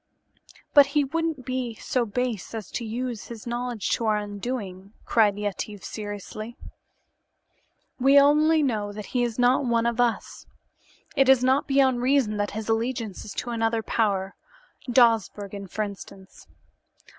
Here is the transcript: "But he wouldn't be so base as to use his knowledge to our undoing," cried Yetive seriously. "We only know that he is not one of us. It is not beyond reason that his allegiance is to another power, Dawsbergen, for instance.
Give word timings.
"But 0.73 0.87
he 0.97 1.03
wouldn't 1.03 1.45
be 1.45 1.75
so 1.75 2.07
base 2.07 2.55
as 2.55 2.71
to 2.71 2.83
use 2.83 3.25
his 3.27 3.45
knowledge 3.45 3.91
to 3.91 4.07
our 4.07 4.17
undoing," 4.17 4.93
cried 5.05 5.37
Yetive 5.37 5.83
seriously. 5.83 6.57
"We 7.99 8.19
only 8.19 8.63
know 8.63 8.91
that 8.91 9.05
he 9.13 9.21
is 9.21 9.37
not 9.37 9.63
one 9.63 9.85
of 9.85 10.01
us. 10.01 10.47
It 11.15 11.29
is 11.29 11.43
not 11.43 11.67
beyond 11.67 12.01
reason 12.01 12.37
that 12.37 12.49
his 12.57 12.67
allegiance 12.67 13.25
is 13.25 13.33
to 13.33 13.51
another 13.51 13.83
power, 13.83 14.33
Dawsbergen, 14.89 15.67
for 15.67 15.83
instance. 15.83 16.47